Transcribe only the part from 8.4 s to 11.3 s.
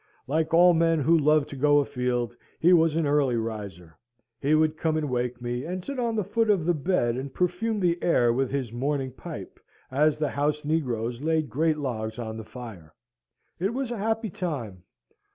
his morning pipe, as the house negroes